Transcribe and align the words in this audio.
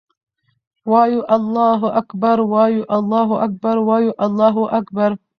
وایو 0.91 1.21
الله 1.35 1.81
اکــبر، 2.01 2.37
وایو 2.53 2.83
الله 2.97 3.29
اکـــبر، 3.45 3.77
وایـــــو 3.87 4.17
الله 4.25 4.55
اکــــــــبر 4.79 5.11